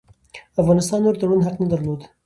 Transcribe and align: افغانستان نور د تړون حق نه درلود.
افغانستان 0.61 0.99
نور 1.05 1.15
د 1.17 1.19
تړون 1.21 1.39
حق 1.45 1.55
نه 1.61 1.67
درلود. 1.71 2.01